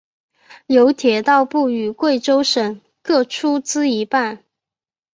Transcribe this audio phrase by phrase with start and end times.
[0.65, 4.43] 由铁道部与贵州省各出资一半。